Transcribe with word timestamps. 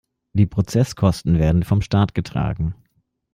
Die 0.33 0.47
Prozesskosten 0.47 1.37
werden 1.37 1.61
vom 1.61 1.83
Staat 1.83 2.15
getragen. 2.15 2.73